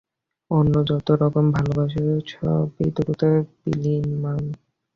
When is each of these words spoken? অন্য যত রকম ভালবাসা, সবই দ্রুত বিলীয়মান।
অন্য 0.51 0.73
যত 0.89 1.07
রকম 1.21 1.45
ভালবাসা, 1.55 2.03
সবই 2.31 2.87
দ্রুত 2.95 3.21
বিলীয়মান। 3.61 4.41